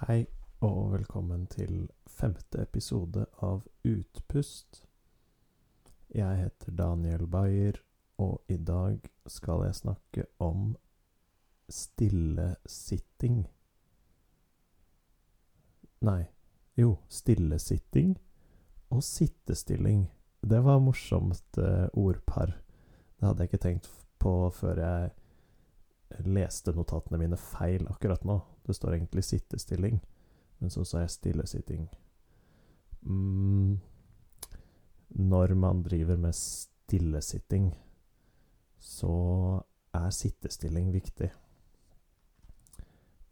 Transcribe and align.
Hei 0.00 0.22
og 0.64 0.94
velkommen 0.94 1.42
til 1.52 1.90
femte 2.08 2.62
episode 2.62 3.26
av 3.44 3.66
Utpust. 3.84 4.78
Jeg 6.08 6.38
heter 6.38 6.72
Daniel 6.72 7.26
Bayer, 7.28 7.76
og 8.16 8.40
i 8.48 8.56
dag 8.56 8.96
skal 9.28 9.66
jeg 9.66 9.76
snakke 9.76 10.24
om 10.40 10.70
stillesitting. 11.68 13.42
Nei, 16.08 16.22
jo, 16.80 16.96
stillesitting 17.12 18.16
og 18.88 19.04
sittestilling. 19.04 20.06
Det 20.40 20.62
var 20.64 20.80
morsomt 20.80 21.60
eh, 21.60 21.92
ordpar. 21.92 22.56
Det 23.20 23.28
hadde 23.28 23.44
jeg 23.44 23.52
ikke 23.52 23.64
tenkt 23.68 23.92
på 24.16 24.48
før 24.62 24.80
jeg 24.80 25.12
leste 26.26 26.72
notatene 26.76 27.18
mine 27.20 27.36
feil 27.36 27.86
akkurat 27.88 28.24
nå. 28.24 28.40
Det 28.66 28.74
står 28.74 28.94
egentlig 28.94 29.24
sittestilling, 29.24 30.00
men 30.58 30.70
så 30.70 30.84
sa 30.84 31.04
jeg 31.04 31.10
stillesitting. 31.16 31.88
Mm. 33.02 33.78
Når 35.08 35.54
man 35.54 35.82
driver 35.82 36.16
med 36.16 36.34
stillesitting, 36.34 37.72
så 38.78 39.14
er 39.94 40.10
sittestilling 40.10 40.92
viktig. 40.92 41.30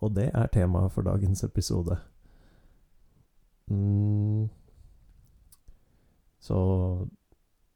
Og 0.00 0.14
det 0.14 0.30
er 0.34 0.46
temaet 0.52 0.92
for 0.92 1.02
dagens 1.02 1.44
episode. 1.44 1.98
Mm. 3.66 4.48
Så 6.38 6.58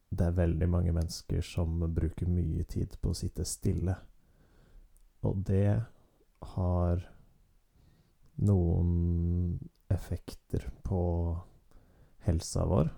det 0.09 0.25
er 0.25 0.31
veldig 0.37 0.69
mange 0.69 0.91
mennesker 0.91 1.41
som 1.41 1.93
bruker 1.95 2.29
mye 2.29 2.63
tid 2.63 2.97
på 3.01 3.11
å 3.11 3.17
sitte 3.17 3.45
stille. 3.45 3.95
Og 5.23 5.43
det 5.47 5.83
har 6.53 7.05
noen 8.43 9.59
effekter 9.93 10.67
på 10.83 11.01
helsa 12.25 12.65
vår. 12.65 12.89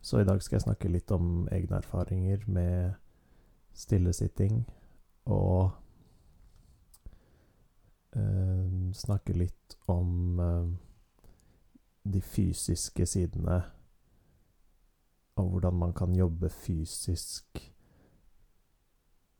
Så 0.00 0.20
i 0.20 0.24
dag 0.24 0.42
skal 0.42 0.56
jeg 0.56 0.64
snakke 0.64 0.90
litt 0.90 1.12
om 1.12 1.46
egne 1.52 1.78
erfaringer 1.82 2.46
med 2.48 2.94
stillesitting, 3.76 4.62
og 5.30 5.70
eh, 8.16 8.70
snakke 8.96 9.36
litt 9.36 9.76
om 9.92 10.40
eh, 10.40 10.70
de 12.10 12.22
fysiske 12.24 13.06
sidene, 13.06 13.60
og 15.36 15.52
hvordan 15.52 15.76
man 15.84 15.92
kan 15.96 16.16
jobbe 16.16 16.48
fysisk 16.50 17.69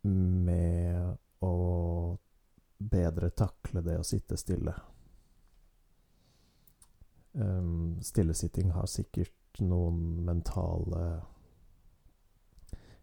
med 0.03 1.17
å 1.45 2.17
bedre 2.81 3.31
takle 3.37 3.83
det 3.85 3.99
å 4.01 4.07
sitte 4.07 4.39
stille. 4.41 4.75
Um, 7.33 8.01
stillesitting 8.03 8.73
har 8.75 8.89
sikkert 8.91 9.61
noen 9.63 10.25
mentale 10.27 11.21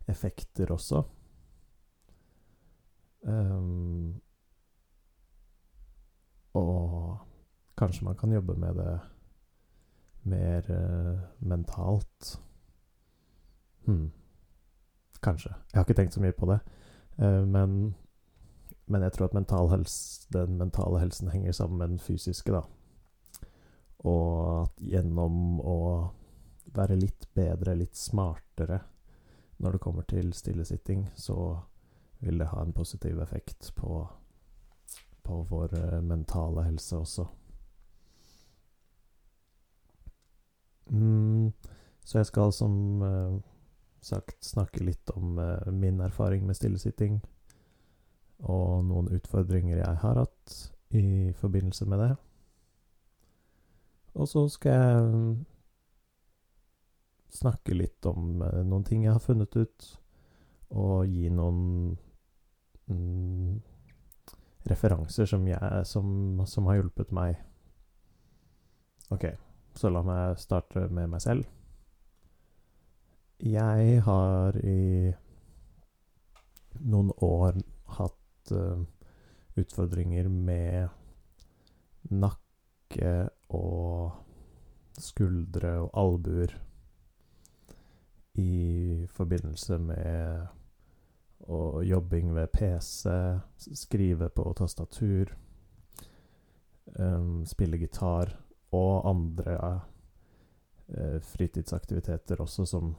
effekter 0.08 0.72
også. 0.73 1.03
Um, 3.28 4.18
og 6.58 7.18
kanskje 7.78 8.08
man 8.08 8.18
kan 8.18 8.31
jobbe 8.31 8.56
med 8.58 8.75
det 8.75 9.00
mer 10.28 10.72
uh, 10.72 11.20
mentalt. 11.40 12.42
Hm. 13.86 14.09
Kanskje. 15.23 15.50
Jeg 15.50 15.80
har 15.80 15.86
ikke 15.86 16.02
tenkt 16.02 16.14
så 16.14 16.22
mye 16.22 16.36
på 16.36 16.50
det. 16.52 16.59
Uh, 17.17 17.45
men 17.45 17.95
men 18.87 19.03
jeg 19.03 19.13
tror 19.13 19.27
at 19.27 19.35
mental 19.35 19.69
helse, 19.71 20.27
den 20.31 20.57
mentale 20.57 20.99
helsen 21.01 21.27
henger 21.27 21.51
sammen 21.51 21.77
med 21.77 21.89
den 21.89 21.99
fysiske, 21.99 22.51
da. 22.55 22.61
Og 24.07 24.61
at 24.63 24.79
gjennom 24.79 25.59
å 25.59 25.79
være 26.75 26.95
litt 26.95 27.27
bedre, 27.35 27.75
litt 27.75 27.97
smartere 27.99 28.79
når 29.57 29.75
det 29.75 29.81
kommer 29.83 30.07
til 30.07 30.31
stillesitting, 30.33 31.09
så 31.16 31.35
vil 32.23 32.39
det 32.39 32.47
ha 32.53 32.61
en 32.63 32.73
positiv 32.73 33.19
effekt 33.22 33.73
på, 33.75 34.07
på 35.23 35.41
vår 35.50 35.75
eh, 35.75 36.00
mentale 36.01 36.63
helse 36.69 36.97
også. 36.97 37.27
Mm, 40.89 41.51
så 42.06 42.22
jeg 42.22 42.29
skal 42.29 42.53
som 42.56 43.03
uh, 43.03 43.39
sagt 44.03 44.46
snakke 44.46 44.84
litt 44.84 45.09
om 45.16 45.38
uh, 45.40 45.72
min 45.74 46.02
erfaring 46.03 46.46
med 46.47 46.58
stillesitting 46.58 47.19
og 48.46 48.85
noen 48.85 49.09
utfordringer 49.16 49.80
jeg 49.80 50.00
har 50.03 50.19
hatt 50.22 50.58
i 50.96 51.34
forbindelse 51.40 51.88
med 51.90 52.03
det. 52.03 52.12
Og 54.18 54.28
så 54.30 54.44
skal 54.50 54.72
jeg 54.78 55.38
snakke 57.38 57.75
litt 57.75 58.06
om 58.09 58.41
eh, 58.41 58.62
noen 58.66 58.86
ting 58.88 59.06
jeg 59.06 59.16
har 59.18 59.24
funnet 59.24 59.57
ut, 59.57 59.90
og 60.78 61.07
gi 61.07 61.30
noen 61.31 61.97
mm, 62.91 63.57
referanser 64.68 65.30
som, 65.30 65.46
jeg, 65.47 65.84
som, 65.88 66.07
som 66.50 66.69
har 66.69 66.81
hjulpet 66.81 67.13
meg. 67.16 67.38
Ok, 69.13 69.30
så 69.78 69.91
la 69.94 70.02
meg 70.06 70.40
starte 70.41 70.88
med 70.90 71.13
meg 71.13 71.24
selv. 71.24 71.47
Jeg 73.38 74.02
har 74.02 74.56
i 74.66 75.14
noen 76.90 77.12
år 77.22 77.59
hatt 78.00 78.52
uh, 78.52 78.81
utfordringer 79.58 80.25
med 80.30 80.90
nakke 82.09 83.12
og 83.53 84.18
skuldre 84.98 85.75
og 85.84 85.92
albuer 86.02 86.56
i 88.42 89.06
forbindelse 89.14 89.78
med 89.86 90.48
og 91.48 91.84
jobbing 91.86 92.34
ved 92.36 92.50
PC, 92.52 93.06
skrive 93.58 94.30
på 94.30 94.50
tastatur, 94.58 95.30
um, 97.00 97.46
spille 97.46 97.78
gitar 97.78 98.34
og 98.74 99.09
andre 99.09 99.58
uh, 100.90 101.19
fritidsaktiviteter 101.22 102.42
også 102.42 102.66
som 102.66 102.96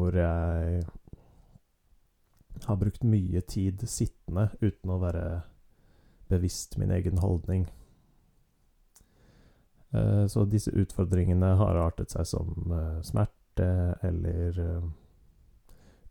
hvor, 0.00 0.16
jeg 0.16 0.82
har 2.64 2.80
brukt 2.80 3.04
mye 3.04 3.40
tid 3.48 3.84
sittende 3.88 4.48
uten 4.60 4.92
å 4.92 5.00
være 5.00 5.26
bevisst 6.30 6.78
min 6.80 6.90
egen 6.94 7.18
holdning. 7.18 7.66
Eh, 9.90 10.26
så 10.26 10.44
disse 10.46 10.70
utfordringene 10.70 11.54
har 11.58 11.80
artet 11.82 12.12
seg 12.14 12.28
som 12.30 12.74
eh, 12.74 13.00
smerte 13.06 13.70
eller 14.06 14.60
eh, 14.62 14.90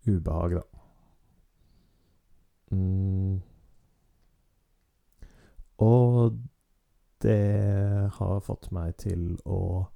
ubehag, 0.09 0.59
da. 0.59 0.65
Mm. 2.75 3.39
Og 5.79 6.35
det 7.23 8.09
har 8.19 8.43
fått 8.43 8.69
meg 8.75 8.97
til 8.99 9.31
å 9.47 9.87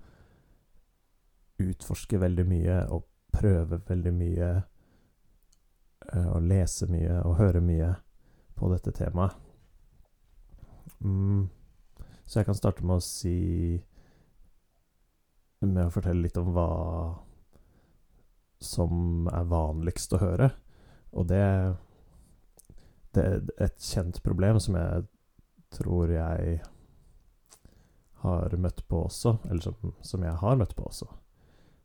utforske 1.63 2.19
veldig 2.19 2.45
mye 2.47 2.77
og 2.91 3.03
prøve 3.33 3.81
veldig 3.87 4.13
mye 4.15 4.49
å 6.13 6.37
eh, 6.37 6.41
lese 6.43 6.87
mye 6.91 7.19
og 7.23 7.37
høre 7.39 7.61
mye 7.63 7.93
på 8.57 8.69
dette 8.73 8.93
temaet. 8.95 9.35
Mm. 11.03 11.49
Så 12.25 12.39
jeg 12.39 12.47
kan 12.47 12.57
starte 12.57 12.85
med 12.85 13.01
å 13.01 13.03
si 13.03 13.81
Med 15.63 15.85
å 15.85 15.91
fortelle 15.91 16.25
litt 16.25 16.37
om 16.39 16.49
hva 16.55 16.69
som 18.63 19.27
er 19.31 19.45
vanligst 19.47 20.11
å 20.15 20.19
høre. 20.19 20.49
Og 21.15 21.27
det, 21.29 21.43
det 23.15 23.23
er 23.23 23.45
et 23.63 23.79
kjent 23.83 24.19
problem 24.23 24.59
som 24.63 24.75
jeg 24.79 25.05
tror 25.75 26.11
jeg 26.11 26.57
har 28.23 28.55
møtt 28.59 28.83
på 28.87 29.05
også, 29.07 29.37
eller 29.49 29.63
som, 29.63 29.95
som 30.03 30.23
jeg 30.23 30.35
har 30.43 30.59
møtt 30.59 30.75
på 30.75 30.85
også, 30.87 31.07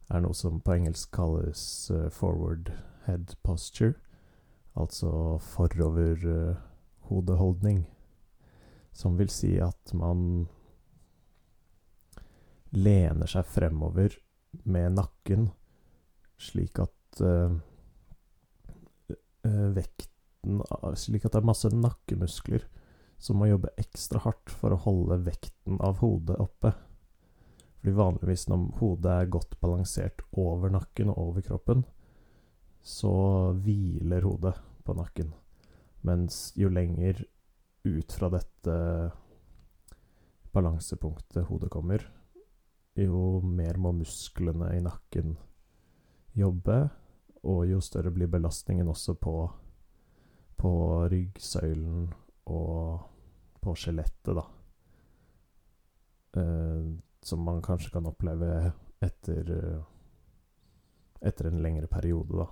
er 0.09 0.21
noe 0.25 0.35
som 0.37 0.61
på 0.65 0.73
engelsk 0.77 1.09
kalles 1.15 1.91
uh, 1.93 2.09
forward 2.15 2.65
head 3.07 3.27
posture. 3.45 3.95
Altså 4.79 5.39
foroverhodeholdning. 5.43 7.87
Som 8.93 9.19
vil 9.19 9.31
si 9.31 9.61
at 9.63 9.95
man 9.95 10.49
lener 12.75 13.27
seg 13.31 13.45
fremover 13.49 14.09
med 14.69 14.93
nakken, 14.99 15.51
slik 16.39 16.79
at 16.83 17.21
uh, 17.25 17.53
vekten 19.45 20.09
Slik 20.97 21.25
at 21.27 21.33
det 21.35 21.41
er 21.43 21.49
masse 21.49 21.69
nakkemuskler 21.75 22.63
som 23.19 23.41
må 23.41 23.49
jobbe 23.51 23.73
ekstra 23.81 24.21
hardt 24.23 24.53
for 24.55 24.73
å 24.73 24.83
holde 24.85 25.19
vekten 25.27 25.81
av 25.85 25.99
hodet 26.03 26.39
oppe. 26.41 26.73
Fordi 27.79 27.95
vanligvis 27.95 28.49
når 28.51 28.65
hodet 28.81 29.13
er 29.15 29.31
godt 29.31 29.55
balansert 29.63 30.25
over 30.33 30.73
nakken 30.75 31.13
og 31.13 31.21
over 31.29 31.45
kroppen, 31.47 31.85
så 32.83 33.53
hviler 33.55 34.27
hodet 34.27 34.55
på 34.85 34.97
nakken. 34.99 35.33
Mens 36.07 36.53
jo 36.59 36.71
lenger 36.73 37.23
ut 37.87 38.13
fra 38.13 38.31
dette 38.33 38.77
balansepunktet 40.55 41.47
hodet 41.47 41.71
kommer, 41.71 42.03
jo 42.99 43.41
mer 43.45 43.79
må 43.79 43.93
musklene 43.95 44.73
i 44.75 44.83
nakken 44.83 45.37
jobbe, 46.39 46.79
og 47.47 47.67
jo 47.71 47.79
større 47.83 48.11
blir 48.15 48.31
belastningen 48.31 48.89
også 48.91 49.15
på, 49.23 49.35
på 50.59 50.73
ryggsøylen 51.13 52.09
og 52.51 53.05
på 53.63 53.75
skjelettet, 53.79 54.35
da. 54.39 54.45
Eh, 56.39 56.89
som 57.29 57.45
man 57.45 57.63
kanskje 57.65 57.93
kan 57.95 58.09
oppleve 58.09 58.73
etter 59.05 59.53
etter 61.21 61.49
en 61.51 61.63
lengre 61.63 61.87
periode, 61.87 62.37
da. 62.37 62.49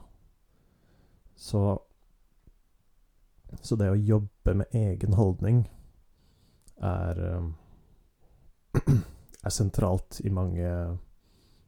Så 1.35 1.83
Så 3.63 3.77
det 3.77 3.87
å 3.91 3.95
jobbe 3.95 4.55
med 4.59 4.75
egen 4.75 5.13
holdning 5.15 5.61
er 6.83 7.21
er 9.47 9.55
sentralt 9.55 10.19
i 10.25 10.31
mange, 10.35 10.71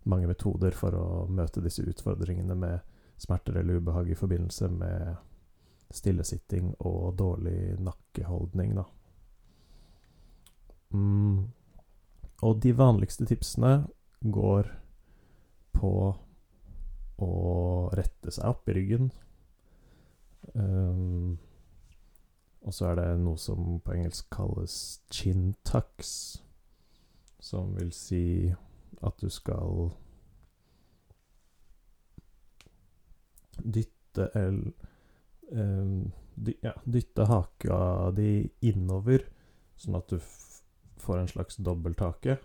mange 0.02 0.26
metoder 0.26 0.75
for 0.75 0.96
å 0.99 1.06
møte 1.31 1.62
disse 1.62 1.84
utfordringene 1.87 2.56
med 2.58 2.81
smerter 3.16 3.60
eller 3.60 3.78
ubehag 3.78 4.10
i 4.10 4.19
forbindelse 4.19 4.69
med 4.75 5.14
stillesitting 5.94 6.75
og 6.78 7.14
dårlig 7.16 7.78
nakkeholdning, 7.81 8.75
da. 8.76 8.84
Mm. 10.90 11.46
Og 12.46 12.61
de 12.62 12.73
vanligste 12.76 13.26
tipsene 13.26 13.88
går 14.23 14.70
på 15.75 15.93
å 17.19 17.32
rette 17.99 18.31
seg 18.35 18.52
opp 18.52 18.69
i 18.70 18.76
ryggen. 18.76 19.11
Um, 20.55 21.38
og 22.62 22.75
så 22.75 22.90
er 22.90 22.99
det 23.00 23.08
noe 23.23 23.38
som 23.40 23.79
på 23.82 23.94
engelsk 23.94 24.29
kalles 24.35 24.75
chin 25.14 25.52
tucks, 25.67 26.12
som 27.43 27.73
vil 27.79 27.90
si 27.94 28.52
at 29.02 29.19
du 29.23 29.31
skal 29.31 29.91
dytte 33.58 34.29
el, 34.38 34.61
um, 35.50 36.11
dy, 36.34 36.55
ja, 36.62 36.75
dytte 36.87 37.26
haka 37.31 38.11
di 38.14 38.46
innover, 38.67 39.26
sånn 39.79 39.99
at 39.99 40.11
du 40.14 40.19
får 41.03 41.19
en 41.19 41.31
slags 41.35 41.56
dobbelthake. 41.56 42.39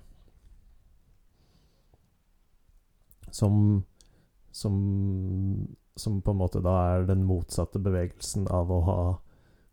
Som 3.34 3.84
som, 4.54 5.76
som 5.96 6.22
på 6.22 6.32
en 6.32 6.38
måte 6.38 6.62
da 6.62 6.76
er 6.94 7.08
den 7.10 7.24
motsatte 7.26 7.82
bevegelsen 7.82 8.46
av 8.54 8.70
å 8.70 8.80
ha 8.86 8.98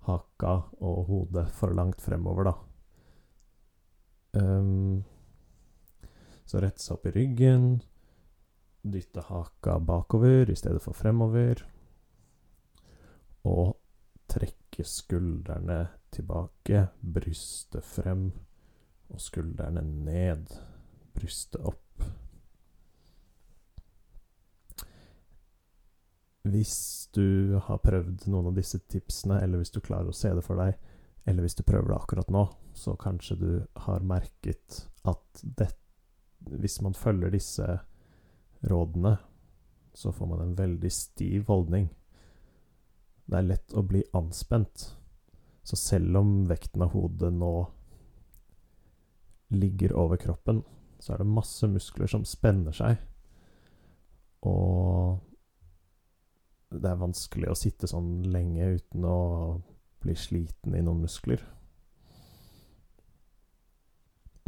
haka 0.09 0.55
og 0.81 1.03
hodet 1.11 1.44
for 1.53 1.77
langt 1.77 2.00
fremover, 2.00 2.49
da. 2.49 2.55
Um, 4.41 5.03
så 6.49 6.62
rette 6.65 6.81
seg 6.81 6.97
opp 6.97 7.11
i 7.11 7.12
ryggen, 7.12 7.67
dytte 8.81 9.26
haka 9.29 9.76
bakover 9.85 10.49
i 10.49 10.56
stedet 10.56 10.81
for 10.81 10.97
fremover, 10.97 11.61
og 13.44 13.76
trekke 14.33 14.87
skuldrene 14.87 15.83
tilbake, 16.15 16.87
brystet 17.05 17.85
frem 17.85 18.31
og 19.11 19.23
skuldrene 19.23 19.83
ned, 19.83 20.51
brystet 21.17 21.61
opp. 21.67 22.05
Hvis 26.51 27.09
du 27.12 27.59
har 27.67 27.83
prøvd 27.85 28.25
noen 28.33 28.49
av 28.51 28.57
disse 28.57 28.81
tipsene, 28.91 29.43
eller 29.43 29.61
hvis 29.61 29.75
du 29.75 29.83
klarer 29.85 30.09
å 30.11 30.17
se 30.17 30.33
det 30.35 30.45
for 30.47 30.61
deg, 30.61 30.79
eller 31.29 31.45
hvis 31.45 31.59
du 31.59 31.65
prøver 31.67 31.93
det 31.93 31.99
akkurat 31.99 32.33
nå, 32.33 32.47
så 32.75 32.97
kanskje 32.99 33.37
du 33.37 33.51
har 33.85 34.07
merket 34.07 34.85
at 35.09 35.43
det, 35.43 35.69
hvis 36.41 36.81
man 36.81 36.97
følger 36.97 37.35
disse 37.35 37.67
rådene, 38.71 39.19
så 39.93 40.12
får 40.12 40.31
man 40.31 40.41
en 40.45 40.57
veldig 40.57 40.93
stiv 40.93 41.51
holdning. 41.51 41.91
Det 43.27 43.37
er 43.37 43.51
lett 43.51 43.75
å 43.77 43.85
bli 43.87 44.03
anspent. 44.17 44.87
Så 45.62 45.77
selv 45.77 46.23
om 46.23 46.33
vekten 46.49 46.83
av 46.87 46.95
hodet 46.97 47.31
nå 47.35 47.53
ligger 49.50 49.97
over 49.99 50.17
kroppen, 50.17 50.62
så 51.00 51.14
er 51.14 51.23
det 51.23 51.26
masse 51.26 51.69
muskler 51.69 52.11
som 52.11 52.25
spenner 52.29 52.75
seg. 52.76 53.00
Og 54.47 55.19
det 56.70 56.87
er 56.87 57.00
vanskelig 57.00 57.50
å 57.50 57.58
sitte 57.58 57.88
sånn 57.91 58.23
lenge 58.31 58.76
uten 58.76 59.05
å 59.05 59.19
bli 60.00 60.14
sliten 60.17 60.76
i 60.76 60.82
noen 60.85 61.02
muskler. 61.05 61.43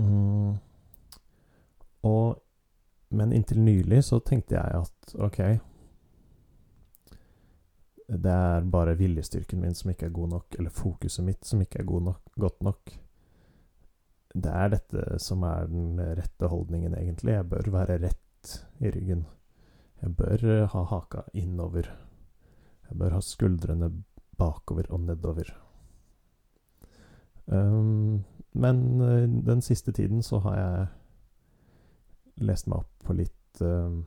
Mm. 0.00 0.56
Og 2.08 2.38
Men 3.12 3.32
inntil 3.36 3.60
nylig 3.60 3.98
så 4.06 4.22
tenkte 4.24 4.54
jeg 4.56 4.78
at 4.78 5.10
ok 5.20 5.38
Det 8.08 8.32
er 8.32 8.64
bare 8.72 8.94
viljestyrken 8.96 9.60
min 9.60 9.76
som 9.76 9.90
ikke 9.92 10.06
er 10.08 10.14
god 10.16 10.30
nok, 10.32 10.56
eller 10.58 10.72
fokuset 10.72 11.24
mitt 11.24 11.44
som 11.44 11.60
ikke 11.60 11.82
er 11.82 12.00
nok, 12.08 12.22
godt 12.40 12.62
nok. 12.62 12.94
Det 14.32 14.52
er 14.52 14.70
dette 14.72 15.18
som 15.20 15.42
er 15.44 15.68
den 15.68 16.00
rette 16.16 16.48
holdningen, 16.48 16.94
egentlig. 16.96 17.36
Jeg 17.36 17.48
bør 17.50 17.72
være 17.74 17.98
rett 18.06 18.54
i 18.80 18.90
ryggen. 18.94 19.26
Jeg 20.02 20.16
bør 20.16 20.66
ha 20.72 20.84
haka 20.88 21.26
innover. 21.36 21.90
Jeg 22.88 22.98
bør 22.98 23.18
ha 23.18 23.20
skuldrene 23.24 23.90
bakover 24.40 24.88
og 24.90 25.04
nedover. 25.06 25.52
Um, 27.46 28.24
men 28.52 29.00
uh, 29.00 29.46
den 29.46 29.62
siste 29.62 29.92
tiden 29.92 30.22
så 30.22 30.38
har 30.38 30.56
jeg 30.56 30.86
lest 32.48 32.68
meg 32.70 32.82
opp 32.82 33.06
på 33.06 33.16
litt 33.18 33.60
um, 33.60 34.02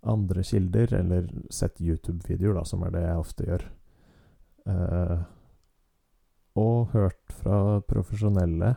andre 0.00 0.42
kilder, 0.44 0.94
eller 1.00 1.28
sett 1.52 1.80
YouTube-videoer, 1.80 2.56
da, 2.60 2.64
som 2.64 2.82
er 2.84 2.94
det 2.94 3.04
jeg 3.04 3.24
ofte 3.24 3.46
gjør. 3.48 3.66
Uh, 4.68 5.18
og 6.60 6.94
hørt 6.94 7.34
fra 7.40 7.80
profesjonelle 7.88 8.74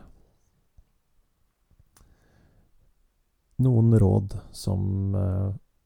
noen 3.64 3.94
råd 4.00 4.34
som 4.56 5.14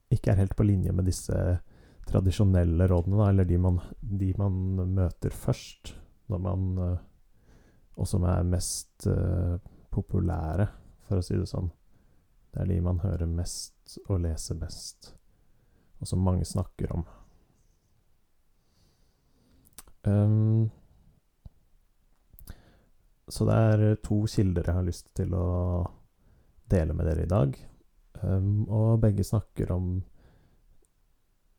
ikke 0.09 0.33
er 0.33 0.41
helt 0.41 0.57
på 0.57 0.65
linje 0.65 0.93
med 0.97 1.05
disse 1.09 1.37
tradisjonelle 2.09 2.87
rådene, 2.89 3.29
eller 3.29 3.45
de 3.45 3.59
man, 3.61 3.81
de 4.01 4.33
man, 4.39 4.55
møter 4.95 5.35
først, 5.35 5.95
når 6.29 6.43
man 6.45 6.67
eh, 6.79 6.97
Og 7.99 8.07
som 8.07 8.23
er 8.31 8.45
mest 8.47 9.09
uh, 9.11 9.59
populære, 9.91 10.69
for 11.09 11.19
å 11.19 11.23
si 11.27 11.35
det 11.35 11.49
sånn. 11.51 11.67
Det 12.55 12.61
er 12.63 12.69
de 12.71 12.77
man 12.79 13.01
hører 13.03 13.27
mest 13.27 13.97
og 14.05 14.21
leser 14.23 14.55
mest, 14.61 15.09
og 15.99 16.07
som 16.07 16.23
mange 16.23 16.47
snakker 16.47 16.93
om. 16.95 17.03
Um, 20.07 20.48
så 23.29 23.47
det 23.49 23.57
er 23.57 23.99
to 24.05 24.23
kilder 24.31 24.67
jeg 24.67 24.77
har 24.79 24.87
lyst 24.87 25.11
til 25.17 25.35
å 25.37 25.49
dele 26.71 26.95
med 26.97 27.09
dere 27.09 27.25
i 27.25 27.31
dag. 27.31 27.59
Um, 28.23 28.65
og 28.69 29.01
begge 29.03 29.25
snakker 29.25 29.73
om 29.73 29.91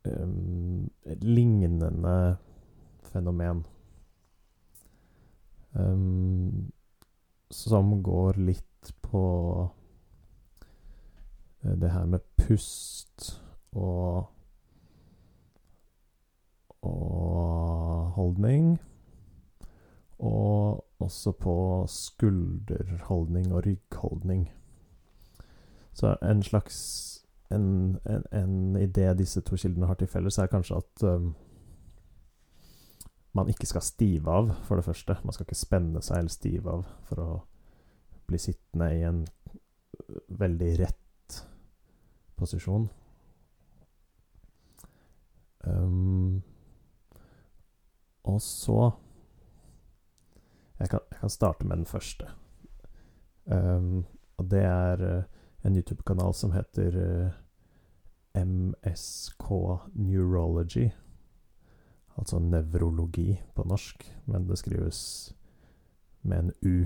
um, 0.05 0.89
lignende 1.21 2.15
fenomen. 3.11 3.63
Um, 5.73 6.71
som 7.49 7.95
går 8.03 8.37
litt 8.41 8.91
på 9.01 9.21
eh, 11.63 11.77
det 11.81 11.89
her 11.89 12.05
med 12.09 12.25
pust 12.37 13.31
og 13.73 14.29
og 16.79 18.11
holdning. 18.15 18.77
Og 20.19 20.85
også 20.99 21.31
på 21.31 21.85
skulderholdning 21.87 23.53
og 23.53 23.65
ryggholdning. 23.65 24.49
Så 25.93 26.15
en 26.23 26.43
slags 26.43 26.79
en, 27.49 27.99
en, 28.05 28.23
en, 28.31 28.75
idé 28.77 29.13
disse 29.17 29.41
to 29.41 29.57
kildene 29.57 29.87
har 29.89 29.97
til 29.97 30.07
felles, 30.07 30.37
er 30.37 30.51
kanskje 30.51 30.77
at 30.77 31.03
um, 31.03 31.31
man 33.33 33.49
ikke 33.49 33.65
skal 33.65 33.81
stive 33.81 34.31
av, 34.31 34.51
for 34.67 34.75
det 34.75 34.85
første. 34.85 35.17
Man 35.23 35.33
skal 35.33 35.47
ikke 35.47 35.57
spenne 35.57 36.01
seg 36.05 36.21
eller 36.21 36.33
stive 36.33 36.75
av 36.77 36.85
for 37.09 37.23
å 37.23 37.29
bli 38.29 38.37
sittende 38.41 38.89
i 38.93 39.03
en 39.07 39.23
veldig 40.39 40.71
rett 40.79 41.39
posisjon. 42.39 42.87
Um, 45.65 46.41
og 48.29 48.39
så 48.41 48.91
jeg 50.79 50.89
kan, 50.89 50.99
jeg 51.11 51.19
kan, 51.19 51.29
starte 51.29 51.67
med 51.67 51.77
den 51.77 51.85
første. 51.85 52.25
Um, 53.45 54.05
og 54.37 54.51
det 54.51 54.63
er 54.63 55.17
uh, 55.17 55.23
en 55.63 55.75
YouTube-kanal 55.75 56.33
som 56.33 56.51
heter 56.51 56.95
eh, 56.97 57.31
MSK 58.45 59.49
Neurology. 59.93 60.89
Altså 62.17 62.39
nevrologi 62.39 63.41
på 63.55 63.63
norsk, 63.63 64.21
men 64.25 64.47
det 64.47 64.57
skrives 64.59 65.35
med 66.21 66.39
en 66.39 66.51
U 66.63 66.85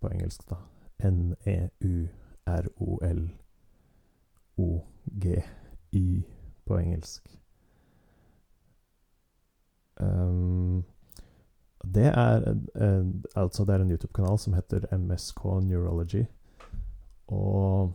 på 0.00 0.08
engelsk, 0.08 0.50
da. 0.50 0.56
N-e-u-r-o-l-o-g-y 1.04 1.70
på 6.64 6.78
engelsk. 6.78 7.40
Um, 10.00 10.84
det 11.84 12.10
er 12.10 12.44
eh, 12.74 13.06
Altså, 13.36 13.64
det 13.64 13.74
er 13.74 13.84
en 13.84 13.90
YouTube-kanal 13.90 14.38
som 14.38 14.54
heter 14.54 14.86
MSK 14.92 15.44
Neurology. 15.64 16.24
Og 17.32 17.92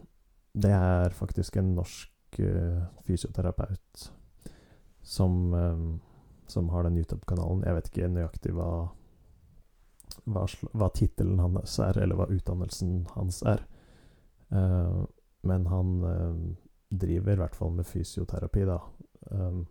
det 0.53 0.71
er 0.71 1.09
faktisk 1.13 1.57
en 1.57 1.75
norsk 1.75 2.39
eh, 2.39 2.83
fysioterapeut 3.05 4.11
som, 5.03 5.53
eh, 5.53 5.81
som 6.47 6.69
har 6.69 6.83
den 6.83 6.97
YouTube-kanalen. 6.97 7.63
Jeg 7.65 7.75
vet 7.75 7.91
ikke 7.91 8.13
nøyaktig 8.13 8.55
hva 8.55 8.69
hva, 10.25 10.45
hva 10.73 10.89
tittelen 10.95 11.39
hans 11.39 11.77
er, 11.79 11.97
eller 12.01 12.17
hva 12.17 12.29
utdannelsen 12.31 13.05
hans 13.15 13.41
er. 13.45 13.65
Uh, 14.53 15.05
men 15.45 15.65
han 15.69 15.95
uh, 16.05 16.35
driver 16.89 17.35
i 17.35 17.41
hvert 17.43 17.57
fall 17.57 17.73
med 17.75 17.87
fysioterapi, 17.89 18.65
da. 18.69 18.79
Um, 19.31 19.65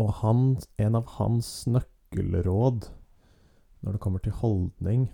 og 0.00 0.12
han, 0.22 0.44
en 0.78 0.98
av 0.98 1.10
hans 1.18 1.66
nøkkelråd 1.68 2.88
når 3.82 3.96
det 3.96 4.00
kommer 4.02 4.22
til 4.22 4.36
holdning, 4.38 5.08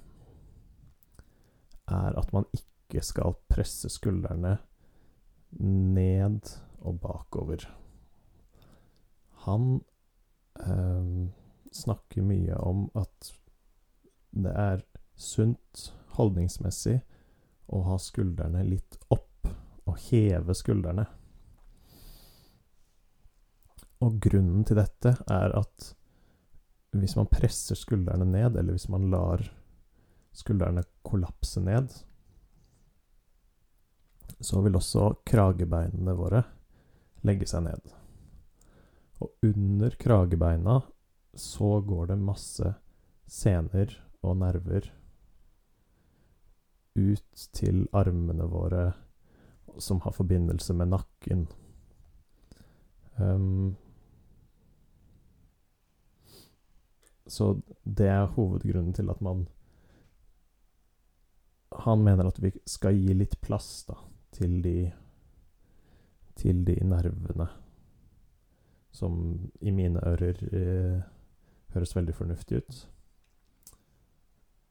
er 1.88 2.16
at 2.20 2.32
man 2.36 2.44
ikke 2.52 3.02
skal 3.04 3.36
presse 3.48 3.88
skuldrene 3.92 4.58
ned 5.58 6.52
og 6.84 7.00
bakover. 7.00 7.64
Han 9.48 9.80
eh, 10.60 11.28
snakker 11.72 12.26
mye 12.26 12.56
om 12.60 12.88
at 12.98 13.32
det 14.36 14.52
er 14.52 14.84
sunt 15.18 15.88
holdningsmessig 16.18 16.98
å 17.68 17.82
ha 17.88 17.96
skuldrene 18.00 18.64
litt 18.66 18.98
opp, 19.12 19.24
og 19.88 19.96
heve 20.10 20.52
skuldrene. 20.56 21.06
Og 24.04 24.18
grunnen 24.22 24.64
til 24.66 24.78
dette 24.78 25.14
er 25.26 25.54
at 25.58 25.92
hvis 26.96 27.16
man 27.18 27.28
presser 27.30 27.76
skuldrene 27.76 28.24
ned, 28.24 28.56
eller 28.56 28.76
hvis 28.76 28.88
man 28.92 29.08
lar 29.12 29.42
skuldrene 30.36 30.84
kollapse 31.06 31.60
ned, 31.60 31.90
så 34.40 34.62
vil 34.62 34.78
også 34.78 35.10
kragebeinene 35.26 36.14
våre 36.16 36.44
legge 37.26 37.48
seg 37.50 37.66
ned. 37.66 37.94
Og 39.18 39.34
under 39.42 39.96
kragebeina 39.98 40.78
så 41.38 41.80
går 41.82 42.12
det 42.12 42.20
masse 42.22 42.70
sener 43.28 43.92
og 44.22 44.38
nerver 44.40 44.86
ut 46.98 47.48
til 47.54 47.84
armene 47.94 48.46
våre 48.50 48.86
som 49.78 50.00
har 50.02 50.14
forbindelse 50.16 50.74
med 50.74 50.90
nakken. 50.94 51.44
Um, 53.18 53.76
så 57.28 57.52
det 57.84 58.08
er 58.08 58.32
hovedgrunnen 58.34 58.94
til 58.96 59.10
at 59.12 59.20
man 59.20 59.46
Han 61.84 62.00
mener 62.00 62.26
at 62.26 62.38
vi 62.40 62.50
skal 62.66 62.96
gi 62.96 63.12
litt 63.12 63.36
plass 63.44 63.84
da, 63.88 63.94
til 64.32 64.62
de 64.64 64.90
til 66.38 66.64
de 66.64 66.76
nervene 66.86 67.48
som 68.94 69.14
i 69.60 69.70
mine 69.74 70.00
ører 70.06 70.38
eh, 70.54 71.00
høres 71.74 71.94
veldig 71.96 72.14
fornuftig 72.14 72.62
ut. 72.62 72.78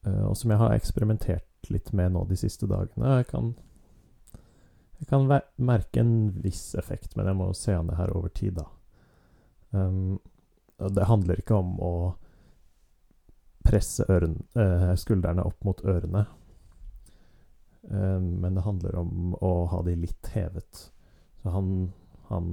Uh, 0.07 0.29
og 0.29 0.37
som 0.39 0.51
jeg 0.51 0.61
har 0.61 0.75
eksperimentert 0.75 1.71
litt 1.73 1.91
med 1.95 2.13
nå 2.15 2.23
de 2.29 2.37
siste 2.39 2.67
dagene. 2.69 3.17
Jeg 3.19 3.27
kan, 3.31 3.51
jeg 4.99 5.09
kan 5.11 5.27
merke 5.57 6.01
en 6.01 6.15
viss 6.43 6.71
effekt, 6.79 7.15
men 7.15 7.29
jeg 7.29 7.39
må 7.39 7.51
se 7.57 7.75
an 7.75 7.91
det 7.91 7.99
her 7.99 8.13
over 8.15 8.31
tid, 8.31 8.59
da. 8.59 8.67
Um, 9.71 10.19
det 10.77 11.09
handler 11.09 11.41
ikke 11.41 11.57
om 11.57 11.75
å 11.83 11.93
presse 13.67 14.05
øren, 14.09 14.39
eh, 14.55 14.93
skuldrene 14.99 15.43
opp 15.45 15.67
mot 15.67 15.83
ørene, 15.85 16.25
Eh, 17.91 18.19
men 18.19 18.55
det 18.55 18.61
handler 18.61 18.95
om 18.95 19.35
å 19.41 19.65
ha 19.71 19.81
de 19.83 19.95
litt 19.95 20.31
hevet. 20.33 20.89
Så 21.41 21.53
han, 21.53 21.91
han 22.27 22.47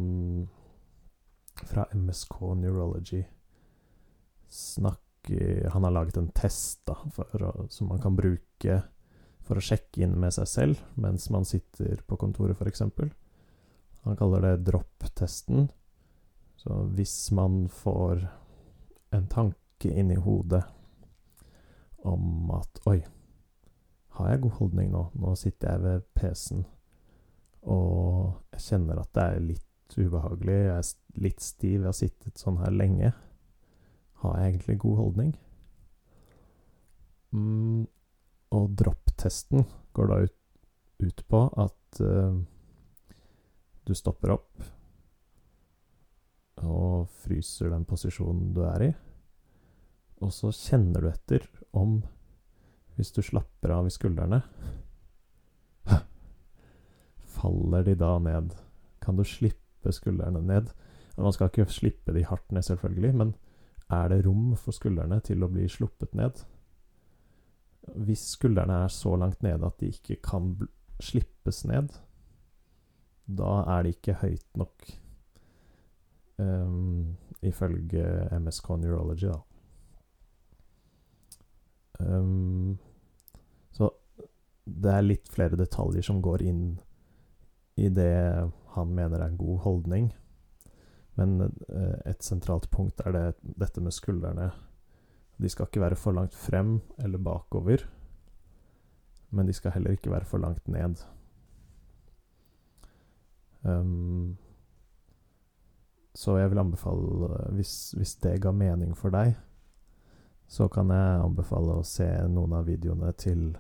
fra 1.64 1.87
MSK 1.92 2.40
Neurology 2.59 3.25
snakker 4.49 5.71
Han 5.73 5.87
har 5.87 5.92
laget 5.94 6.18
en 6.21 6.28
test 6.37 6.83
da, 6.87 6.94
å, 7.16 7.64
som 7.73 7.88
man 7.88 8.00
kan 8.02 8.14
bruke 8.14 8.75
for 9.44 9.56
å 9.56 9.62
sjekke 9.64 10.02
inn 10.04 10.18
med 10.21 10.35
seg 10.37 10.47
selv 10.50 10.83
mens 11.00 11.30
man 11.33 11.47
sitter 11.49 12.02
på 12.06 12.18
kontoret, 12.21 12.61
f.eks. 12.61 12.83
Han 14.04 14.18
kaller 14.21 14.44
det 14.44 14.66
drop-testen. 14.68 15.71
Så 16.61 16.76
hvis 16.94 17.16
man 17.35 17.64
får 17.73 18.26
en 19.16 19.26
tanke 19.33 19.90
inni 19.90 20.21
hodet 20.21 20.62
om 22.04 22.50
at 22.54 22.80
Oi, 22.90 22.99
har 24.18 24.30
jeg 24.30 24.42
god 24.44 24.56
holdning 24.61 24.90
nå? 24.92 25.04
Nå 25.18 25.34
sitter 25.38 25.73
jeg 25.73 25.84
ved 25.84 26.08
PC-en, 26.14 26.64
og 27.73 28.37
jeg 28.54 28.66
kjenner 28.68 29.00
at 29.00 29.12
det 29.16 29.25
er 29.25 29.46
litt 29.49 29.96
ubehagelig. 29.96 30.58
Jeg 30.58 30.76
er 30.76 31.23
litt 31.25 31.42
stiv, 31.42 31.78
jeg 31.80 31.88
har 31.88 31.96
sittet 31.96 32.40
sånn 32.40 32.61
her 32.61 32.75
lenge. 32.75 33.11
Har 34.23 34.38
jeg 34.38 34.52
egentlig 34.52 34.78
god 34.84 35.00
holdning? 35.00 35.32
Mm, 37.34 37.84
og 38.54 38.76
dropp-testen 38.78 39.64
går 39.96 40.11
da 40.11 40.20
ut, 40.28 40.37
ut 41.02 41.25
på 41.28 41.40
at 41.64 42.00
uh, 42.04 42.37
du 43.84 43.92
stopper 43.99 44.37
opp 44.37 44.70
og 46.64 47.11
fryser 47.25 47.73
den 47.75 47.84
posisjonen 47.88 48.52
du 48.54 48.62
er 48.68 48.87
i. 48.87 48.92
Og 50.25 50.30
så 50.32 50.52
kjenner 50.54 51.02
du 51.02 51.11
etter 51.11 51.44
om 51.76 51.98
Hvis 52.96 53.12
du 53.12 53.22
slapper 53.22 53.74
av 53.74 53.88
i 53.88 53.92
skuldrene 53.94 54.42
Faller 57.34 57.84
de 57.84 57.94
da 57.98 58.18
ned? 58.22 58.54
Kan 59.04 59.18
du 59.18 59.24
slippe 59.26 59.92
skuldrene 59.92 60.40
ned? 60.40 60.70
Man 61.16 61.34
skal 61.34 61.50
ikke 61.50 61.66
slippe 61.70 62.14
de 62.14 62.24
hardt 62.26 62.52
ned, 62.52 62.64
selvfølgelig, 62.64 63.14
men 63.14 63.34
er 63.92 64.08
det 64.08 64.24
rom 64.26 64.54
for 64.58 64.74
skuldrene 64.74 65.20
til 65.22 65.44
å 65.44 65.50
bli 65.52 65.66
sluppet 65.70 66.14
ned? 66.16 66.40
Hvis 68.06 68.24
skuldrene 68.38 68.80
er 68.86 68.92
så 68.92 69.12
langt 69.20 69.44
nede 69.44 69.66
at 69.66 69.78
de 69.82 69.92
ikke 69.92 70.16
kan 70.24 70.54
slippes 71.02 71.64
ned, 71.68 71.92
da 73.26 73.64
er 73.76 73.84
de 73.84 73.92
ikke 73.94 74.18
høyt 74.20 74.48
nok, 74.60 74.88
um, 76.38 77.16
ifølge 77.44 78.04
MSK 78.40 78.70
Neurology, 78.80 79.28
da. 79.28 79.40
Um, 81.98 82.78
så 83.74 83.90
det 84.64 84.92
er 84.92 85.06
litt 85.06 85.30
flere 85.30 85.58
detaljer 85.58 86.04
som 86.06 86.22
går 86.24 86.42
inn 86.42 86.66
i 87.78 87.88
det 87.90 88.14
han 88.74 88.94
mener 88.94 89.20
er 89.20 89.32
en 89.32 89.40
god 89.40 89.58
holdning. 89.66 90.12
Men 91.18 91.40
uh, 91.46 91.98
et 92.06 92.22
sentralt 92.26 92.70
punkt 92.72 93.02
er 93.06 93.14
det, 93.14 93.26
dette 93.42 93.82
med 93.82 93.94
skuldrene. 93.94 94.50
De 95.38 95.50
skal 95.50 95.68
ikke 95.68 95.82
være 95.82 95.98
for 95.98 96.14
langt 96.14 96.34
frem 96.34 96.78
eller 97.02 97.22
bakover, 97.22 97.82
men 99.34 99.46
de 99.46 99.54
skal 99.54 99.74
heller 99.74 99.96
ikke 99.96 100.12
være 100.12 100.28
for 100.30 100.42
langt 100.42 100.68
ned. 100.70 101.02
Um, 103.64 104.36
så 106.14 106.36
jeg 106.36 106.50
vil 106.50 106.58
anbefale, 106.58 107.28
hvis, 107.50 107.90
hvis, 107.90 108.14
det 108.22 108.42
ga 108.42 108.52
mening 108.54 108.94
for 108.96 109.10
deg, 109.10 109.34
så 110.46 110.68
kan 110.68 110.90
jeg 110.92 111.20
anbefale 111.24 111.78
å 111.78 111.86
se 111.86 112.08
noen 112.30 112.54
av 112.58 112.68
videoene 112.68 113.12
til 113.18 113.52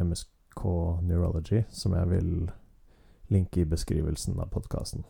MSK 0.00 0.64
Neurology, 1.04 1.64
som 1.70 1.94
jeg 1.98 2.10
vil 2.10 2.32
linke 3.30 3.62
i 3.62 3.68
beskrivelsen 3.68 4.38
av 4.40 4.50
podkasten. 4.54 5.04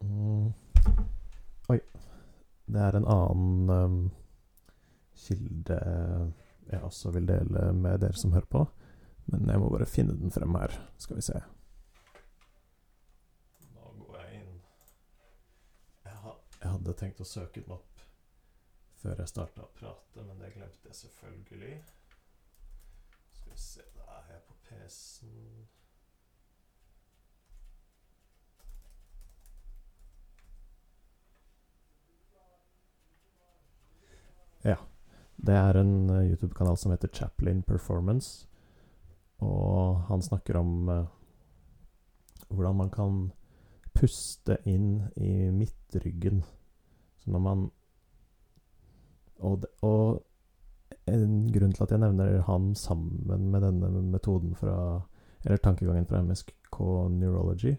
Mm. 0.00 0.52
Oi. 1.68 1.80
Det 2.68 2.80
er 2.84 2.96
en 2.98 3.08
annen 3.08 3.70
um, 3.72 4.00
kilde 5.16 5.78
jeg 6.68 6.82
også 6.84 7.12
vil 7.14 7.28
dele 7.28 7.70
med 7.72 8.02
dere 8.02 8.16
som 8.16 8.32
hører 8.32 8.50
på. 8.50 8.64
Men 9.32 9.48
jeg 9.48 9.60
må 9.60 9.70
bare 9.72 9.88
finne 9.88 10.16
den 10.16 10.32
frem 10.32 10.54
her. 10.56 10.74
Skal 11.00 11.18
vi 11.18 11.24
se. 11.24 11.40
hadde 16.88 17.00
tenkt 17.02 17.20
å 17.20 17.28
søke 17.28 17.60
den 17.60 17.74
opp 17.76 18.04
før 18.98 19.20
jeg 19.20 19.30
starta 19.30 19.62
å 19.62 19.72
prate, 19.76 20.22
men 20.24 20.40
det 20.40 20.54
glemte 20.56 20.88
jeg 20.88 20.96
selvfølgelig. 20.98 21.74
Skal 23.36 23.52
vi 23.52 23.58
se 23.62 23.84
Da 23.94 24.06
er 24.16 24.32
jeg 24.32 24.46
på 24.48 24.56
PC-en. 24.68 25.68
Ja. 34.66 34.80
Det 35.38 35.54
er 35.54 35.78
en 35.78 36.10
eh, 36.10 36.32
YouTube-kanal 36.32 36.76
som 36.76 36.90
heter 36.90 37.12
Chaplin 37.14 37.62
Performance. 37.62 38.48
Og 39.38 40.00
han 40.08 40.22
snakker 40.22 40.58
om 40.58 40.88
eh, 40.88 41.04
hvordan 42.48 42.80
man 42.80 42.90
kan 42.90 43.20
puste 43.94 44.58
inn 44.66 45.04
i 45.16 45.50
midtryggen. 45.54 46.42
Når 47.28 47.42
man 47.44 47.68
og, 49.38 49.64
og 49.86 50.24
en 51.08 51.36
grunn 51.52 51.74
til 51.74 51.84
at 51.84 51.94
jeg 51.94 52.02
nevner 52.02 52.40
han 52.48 52.72
sammen 52.78 53.50
med 53.52 53.62
denne 53.64 54.02
metoden 54.10 54.56
fra 54.58 54.74
Eller 55.44 55.60
tankegangen 55.62 56.06
fra 56.06 56.22
MSK 56.22 56.78
Neurology, 57.14 57.76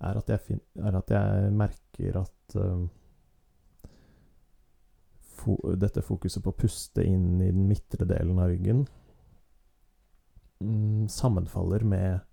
er 0.00 0.18
at 0.18 0.28
jeg, 0.28 0.40
fin, 0.40 0.60
er 0.74 0.96
at 0.96 1.10
jeg 1.12 1.50
merker 1.52 2.16
at 2.22 2.56
um, 2.56 2.86
fo, 5.20 5.58
dette 5.76 6.02
fokuset 6.02 6.42
på 6.42 6.50
å 6.50 6.56
puste 6.56 7.04
inn 7.04 7.42
i 7.44 7.50
den 7.52 7.68
midtre 7.68 8.08
delen 8.08 8.40
av 8.40 8.48
ryggen 8.50 8.86
um, 10.64 11.04
sammenfaller 11.12 11.84
med 11.84 12.24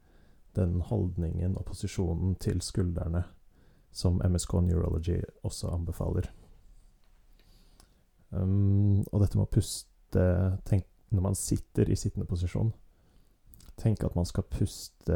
den 0.55 0.79
holdningen 0.87 1.59
og 1.59 1.67
posisjonen 1.67 2.39
til 2.41 2.63
skuldrene 2.63 3.25
som 3.91 4.21
MSK 4.21 4.53
Neurology 4.63 5.19
også 5.43 5.71
anbefaler. 5.73 6.29
Um, 8.29 9.01
og 9.11 9.23
dette 9.23 9.37
med 9.39 9.47
å 9.47 9.51
puste 9.51 10.25
tenk, 10.69 10.85
når 11.09 11.25
man 11.25 11.37
sitter 11.37 11.89
i 11.89 11.95
sittende 11.97 12.27
posisjon 12.29 12.69
Tenk 13.79 14.03
at 14.05 14.13
man 14.13 14.27
skal 14.27 14.45
puste 14.45 15.15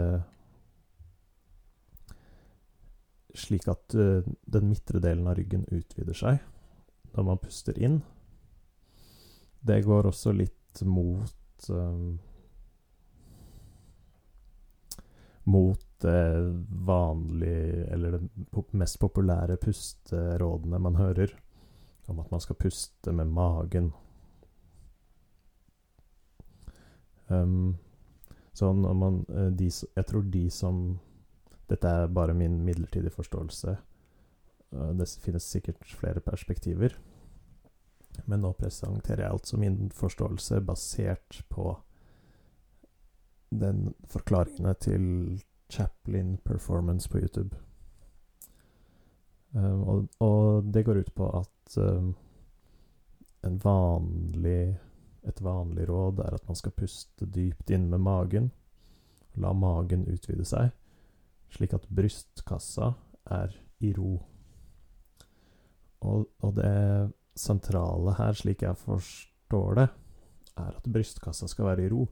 slik 3.37 3.67
at 3.69 3.93
uh, 3.97 4.25
den 4.45 4.69
midtre 4.69 5.01
delen 5.03 5.27
av 5.27 5.35
ryggen 5.37 5.67
utvider 5.69 6.17
seg 6.17 6.39
når 7.13 7.25
man 7.27 7.41
puster 7.41 7.77
inn. 7.77 7.99
Det 9.61 9.83
går 9.85 10.07
også 10.09 10.33
litt 10.33 10.81
mot 10.87 11.67
um, 11.69 12.17
Mot 15.45 15.81
det 16.03 16.19
vanlige, 16.85 17.87
eller 17.91 18.17
det 18.17 18.63
mest 18.71 18.99
populære 18.99 19.57
pusterådene 19.59 20.79
man 20.79 20.95
hører 20.95 21.33
om 22.07 22.19
at 22.19 22.31
man 22.31 22.41
skal 22.43 22.55
puste 22.59 23.11
med 23.11 23.25
magen. 23.31 23.91
Um, 27.27 27.77
så 28.53 28.73
når 28.73 28.93
man 28.93 29.25
eh, 29.29 29.51
de, 29.57 29.71
Jeg 29.95 30.05
tror 30.05 30.21
de 30.21 30.49
som 30.51 30.99
Dette 31.69 31.87
er 31.87 32.07
bare 32.07 32.33
min 32.33 32.61
midlertidige 32.65 33.09
forståelse. 33.09 33.77
Uh, 34.71 34.91
det 34.99 35.07
finnes 35.21 35.43
sikkert 35.43 35.79
flere 35.85 36.19
perspektiver. 36.19 36.97
Men 38.25 38.43
nå 38.43 38.51
presenterer 38.51 39.23
jeg 39.23 39.31
altså 39.31 39.57
min 39.57 39.91
forståelse 39.91 40.61
basert 40.61 41.41
på 41.49 41.71
den 43.61 43.93
forklaringene 44.09 44.73
til 44.81 45.05
Chaplin 45.71 46.37
Performance 46.45 47.09
på 47.09 47.21
YouTube. 47.21 47.55
Um, 49.53 49.83
og, 49.83 50.07
og, 50.19 50.73
det 50.73 50.85
går 50.85 51.03
ut 51.03 51.13
på 51.15 51.29
at 51.37 51.77
um, 51.77 52.15
en 53.45 53.59
vanlig, 53.61 54.77
et 55.27 55.41
vanlig 55.45 55.87
råd 55.89 56.23
er 56.25 56.37
at 56.37 56.47
man 56.47 56.57
skal 56.57 56.73
puste 56.77 57.27
dypt 57.29 57.69
inn 57.69 57.89
med 57.91 58.01
magen. 58.01 58.51
La 59.37 59.53
magen 59.53 60.05
utvide 60.09 60.45
seg, 60.45 60.71
slik 61.53 61.73
at 61.77 61.89
brystkassa 61.89 62.93
er 63.33 63.53
i 63.81 63.93
ro. 63.97 64.17
Og, 66.03 66.25
og 66.43 66.55
det 66.57 67.13
sentrale 67.39 68.15
her, 68.17 68.33
slik 68.37 68.65
jeg 68.65 68.77
forstår 68.77 69.79
det, 69.79 69.87
er 70.59 70.75
at 70.77 70.89
brystkassa 70.89 71.49
skal 71.49 71.71
være 71.71 71.87
i 71.87 71.93
ro. 71.93 72.07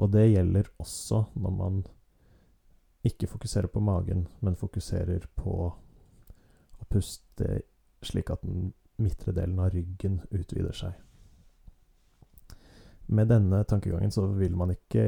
Og 0.00 0.12
det 0.12 0.30
gjelder 0.30 0.70
også 0.80 1.24
når 1.34 1.56
man 1.56 1.82
ikke 3.04 3.26
fokuserer 3.26 3.66
på 3.66 3.80
magen, 3.80 4.28
men 4.40 4.56
fokuserer 4.56 5.26
på 5.36 5.56
å 5.68 6.88
puste 6.90 7.62
slik 8.02 8.30
at 8.30 8.42
den 8.46 8.72
midtre 9.02 9.34
delen 9.34 9.58
av 9.62 9.72
ryggen 9.74 10.20
utvider 10.30 10.76
seg. 10.76 10.92
Med 13.12 13.28
denne 13.28 13.64
tankegangen 13.68 14.14
så 14.14 14.26
vil 14.38 14.54
man 14.56 14.72
ikke 14.74 15.04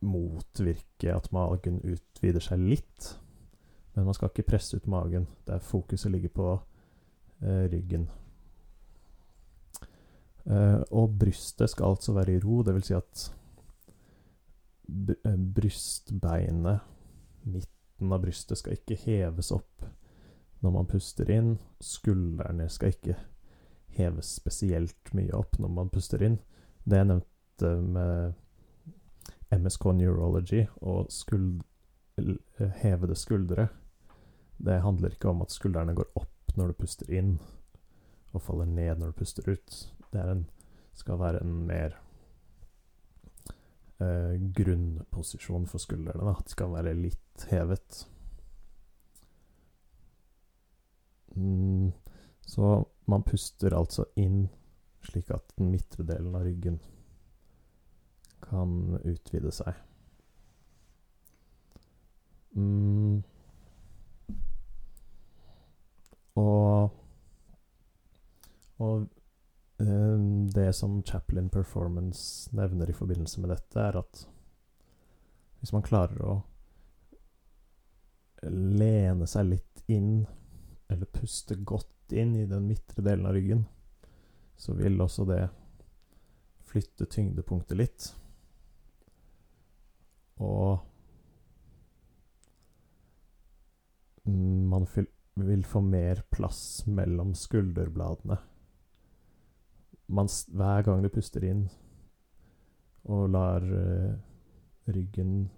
motvirke 0.00 1.14
at 1.14 1.28
magen 1.32 1.78
utvider 1.84 2.42
seg 2.42 2.62
litt, 2.64 3.10
men 3.94 4.08
man 4.08 4.16
skal 4.16 4.30
ikke 4.30 4.48
presse 4.48 4.76
ut 4.76 4.88
magen. 4.90 5.28
Der 5.46 5.62
fokuset 5.62 6.12
ligger 6.12 6.32
på 6.34 6.48
eh, 7.42 7.66
ryggen. 7.72 8.08
Eh, 10.44 10.80
og 10.90 11.16
brystet 11.20 11.70
skal 11.70 11.94
altså 11.94 12.14
være 12.16 12.36
i 12.36 12.42
ro, 12.42 12.62
dvs. 12.66 12.86
Si 12.86 12.94
at 12.96 13.24
eh, 15.26 15.40
brystbeinet, 15.56 16.86
midten 17.44 18.12
av 18.12 18.22
brystet, 18.22 18.58
skal 18.60 18.78
ikke 18.78 19.00
heves 19.04 19.52
opp 19.54 19.88
når 20.60 20.76
man 20.76 20.88
puster 20.88 21.30
inn. 21.32 21.54
Skuldrene 21.80 22.68
skal 22.72 22.94
ikke 22.94 23.16
heves 23.96 24.36
spesielt 24.40 25.14
mye 25.16 25.34
opp 25.36 25.58
når 25.60 25.74
man 25.76 25.92
puster 25.92 26.22
inn. 26.24 26.38
Det 26.84 27.00
jeg 27.00 27.10
nevnte 27.10 27.74
med 27.84 28.32
MSK 29.50 29.92
Neurology 29.98 30.64
og 30.80 31.10
skuld, 31.12 31.60
hevede 32.80 33.16
skuldre, 33.16 33.68
det 34.60 34.82
handler 34.84 35.14
ikke 35.14 35.30
om 35.30 35.40
at 35.42 35.52
skuldrene 35.54 35.94
går 35.96 36.10
opp 36.20 36.52
når 36.56 36.70
du 36.70 36.80
puster 36.82 37.08
inn, 37.14 37.38
og 38.32 38.42
faller 38.44 38.68
ned 38.68 39.00
når 39.00 39.12
du 39.12 39.18
puster 39.22 39.48
ut. 39.48 39.78
Det 40.10 40.22
en, 40.22 40.46
skal 40.94 41.20
være 41.20 41.42
en 41.44 41.56
mer 41.66 41.96
eh, 44.02 44.36
grunnposisjon 44.56 45.68
for 45.70 45.82
skuldrene. 45.82 46.24
Da. 46.26 46.36
De 46.44 46.54
skal 46.54 46.72
være 46.74 46.96
litt 46.98 47.46
hevet. 47.50 48.04
Mm, 51.36 51.92
så 52.42 52.72
man 53.10 53.22
puster 53.22 53.74
altså 53.76 54.08
inn 54.18 54.48
slik 55.06 55.30
at 55.32 55.54
den 55.56 55.70
midtre 55.72 56.04
delen 56.04 56.34
av 56.34 56.44
ryggen 56.44 56.80
kan 58.44 58.98
utvide 59.06 59.52
seg. 59.54 59.76
Mm. 62.56 63.22
Og, 66.40 66.90
og 68.80 69.06
det 70.54 70.72
som 70.76 71.02
Chaplin 71.02 71.48
Performance 71.48 72.50
nevner 72.56 72.90
i 72.90 72.96
forbindelse 72.96 73.40
med 73.40 73.52
dette, 73.54 73.80
er 73.80 73.96
at 74.00 74.26
hvis 75.60 75.72
man 75.72 75.84
klarer 75.84 76.20
å 76.24 76.34
lene 78.50 79.28
seg 79.28 79.48
litt 79.50 79.82
inn 79.92 80.26
eller 80.90 81.08
puste 81.12 81.56
godt 81.56 82.12
inn 82.12 82.34
i 82.36 82.46
den 82.50 82.66
midtre 82.68 83.04
delen 83.04 83.28
av 83.28 83.36
ryggen, 83.36 83.64
så 84.56 84.74
vil 84.76 85.00
også 85.00 85.24
det 85.28 85.42
flytte 86.70 87.06
tyngdepunktet 87.10 87.78
litt. 87.78 88.10
Og 90.40 90.80
man 94.30 94.86
vil 95.40 95.64
få 95.64 95.80
mer 95.84 96.22
plass 96.30 96.86
mellom 96.86 97.34
skulderbladene. 97.34 98.38
Man, 100.10 100.28
hver 100.50 100.82
gang 100.86 101.04
du 101.04 101.10
puster 101.12 101.44
inn 101.46 101.68
og 103.10 103.30
lar 103.30 103.62
uh, 103.62 104.12
ryggen 104.90 105.48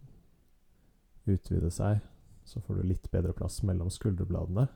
utvide 1.25 1.71
seg, 1.73 2.03
så 2.45 2.61
får 2.61 2.81
du 2.81 2.89
litt 2.91 3.09
bedre 3.13 3.33
plass 3.37 3.63
mellom 3.67 3.91
skulderbladene 3.91 4.67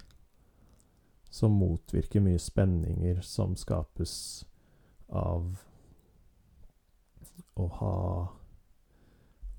som 1.37 1.59
motvirker 1.59 2.23
mye 2.25 2.41
spenninger 2.41 3.21
som 3.27 3.57
skapes 3.59 4.47
av 5.13 5.59
å 7.57 7.67
ha 7.81 7.97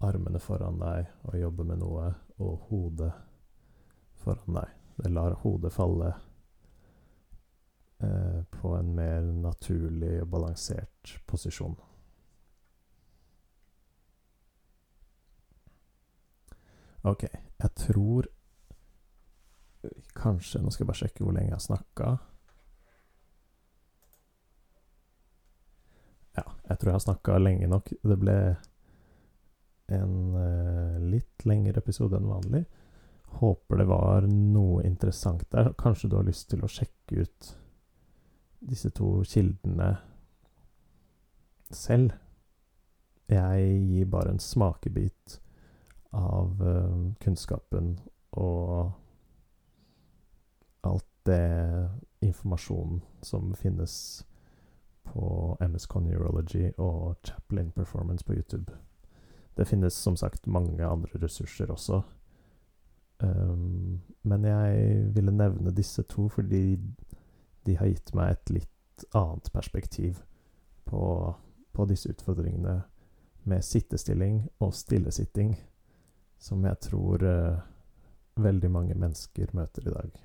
armene 0.08 0.40
foran 0.42 0.80
deg 0.82 1.12
og 1.28 1.38
jobbe 1.38 1.66
med 1.68 1.82
noe, 1.82 2.12
og 2.38 2.70
hodet 2.70 3.12
foran 4.22 4.60
deg. 4.60 4.74
Det 4.98 5.12
lar 5.14 5.38
hodet 5.44 5.74
falle 5.74 6.14
eh, 8.04 8.40
på 8.52 8.76
en 8.78 8.96
mer 8.96 9.22
naturlig 9.22 10.22
og 10.22 10.32
balansert 10.34 11.18
posisjon. 11.26 11.78
Ok, 17.08 17.24
jeg 17.58 17.72
tror 17.78 18.28
Kanskje 20.18 20.60
Nå 20.60 20.72
skal 20.74 20.84
jeg 20.84 20.90
bare 20.90 21.00
sjekke 21.00 21.24
hvor 21.24 21.36
lenge 21.36 21.52
jeg 21.52 21.56
har 21.56 21.64
snakka. 21.64 22.08
Ja, 26.36 26.44
jeg 26.70 26.80
tror 26.80 26.90
jeg 26.90 26.98
har 26.98 27.06
snakka 27.06 27.38
lenge 27.40 27.70
nok. 27.72 27.94
Det 28.04 28.18
ble 28.20 28.36
en 29.88 30.18
uh, 30.36 30.98
litt 31.00 31.46
lengre 31.48 31.80
episode 31.80 32.18
enn 32.20 32.28
vanlig. 32.28 32.66
Håper 33.40 33.80
det 33.80 33.88
var 33.88 34.28
noe 34.28 34.84
interessant 34.88 35.46
der. 35.54 35.72
Kanskje 35.80 36.12
du 36.12 36.18
har 36.20 36.28
lyst 36.28 36.50
til 36.52 36.66
å 36.66 36.72
sjekke 36.72 37.24
ut 37.24 37.54
disse 38.60 38.90
to 38.90 39.24
kildene 39.24 39.96
selv. 41.72 42.14
Jeg 43.28 43.82
gir 43.90 44.06
bare 44.06 44.32
en 44.32 44.40
smakebit 44.40 45.40
av 46.16 46.62
uh, 46.64 47.12
kunnskapen 47.20 47.98
og 48.40 48.92
alt 50.88 51.10
det 51.28 51.90
informasjonen 52.24 53.02
som 53.22 53.52
finnes 53.56 54.26
på 55.04 55.58
MSK 55.62 55.96
Neurology 55.96 56.72
og 56.78 57.16
Chaplin 57.24 57.72
Performance 57.72 58.26
på 58.26 58.34
YouTube. 58.34 58.72
Det 59.58 59.66
finnes 59.68 59.94
som 59.94 60.16
sagt 60.16 60.48
mange 60.48 60.86
andre 60.86 61.20
ressurser 61.24 61.72
også. 61.72 62.02
Um, 63.20 64.02
men 64.24 64.46
jeg 64.46 64.98
ville 65.16 65.32
nevne 65.32 65.74
disse 65.74 66.04
to 66.04 66.28
fordi 66.30 66.78
de 67.68 67.76
har 67.80 67.90
gitt 67.92 68.14
meg 68.16 68.34
et 68.34 68.54
litt 68.56 69.08
annet 69.18 69.52
perspektiv 69.54 70.24
på, 70.88 71.02
på 71.76 71.86
disse 71.90 72.10
utfordringene 72.10 72.80
med 73.48 73.64
sittestilling 73.64 74.46
og 74.64 74.74
stillesitting, 74.76 75.54
som 76.40 76.66
jeg 76.66 76.80
tror 76.84 77.24
uh, 77.24 77.60
veldig 78.40 78.72
mange 78.72 78.96
mennesker 78.96 79.54
møter 79.56 79.88
i 79.88 79.94
dag. 79.94 80.18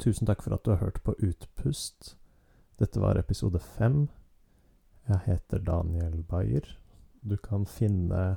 Tusen 0.00 0.28
takk 0.28 0.42
for 0.44 0.56
at 0.56 0.64
du 0.64 0.72
har 0.74 0.82
hørt 0.82 1.00
på 1.04 1.14
Utpust. 1.22 2.14
Dette 2.80 3.00
var 3.00 3.18
episode 3.20 3.60
fem. 3.60 4.08
Jeg 5.08 5.20
heter 5.26 5.62
Daniel 5.64 6.22
Bayer. 6.28 6.66
Du 7.22 7.36
kan 7.36 7.66
finne 7.66 8.36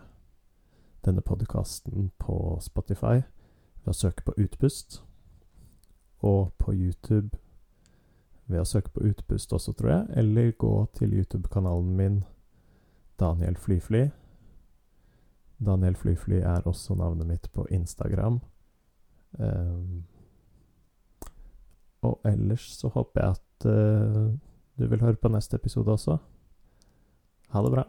denne 1.06 1.22
podkasten 1.22 2.12
på 2.20 2.60
Spotify 2.62 3.24
ved 3.84 3.92
å 3.92 3.96
søke 3.96 4.26
på 4.28 4.36
Utpust, 4.38 5.02
og 6.20 6.54
på 6.58 6.74
YouTube 6.74 7.38
ved 8.48 8.62
å 8.62 8.68
søke 8.68 8.94
på 8.96 9.04
Utpust 9.10 9.54
også, 9.54 9.74
tror 9.76 9.92
jeg, 9.92 10.06
eller 10.22 10.54
gå 10.60 10.74
til 10.96 11.14
YouTube-kanalen 11.14 11.96
min 11.98 12.22
Daniel 13.20 13.58
Flyfly. 13.60 14.08
Daniel 15.66 15.96
Flyfly 15.96 16.40
er 16.40 16.68
også 16.70 16.96
navnet 16.96 17.28
mitt 17.28 17.50
på 17.52 17.66
Instagram. 17.74 18.40
Um, 19.40 20.06
og 22.02 22.22
ellers 22.26 22.70
så 22.78 22.88
håper 22.94 23.22
jeg 23.22 23.36
at 23.36 23.68
uh, 23.68 24.32
du 24.78 24.88
vil 24.88 25.02
høre 25.02 25.20
på 25.20 25.34
neste 25.34 25.58
episode 25.58 25.92
også. 25.92 26.18
Ha 27.50 27.64
det 27.66 27.74
bra. 27.74 27.88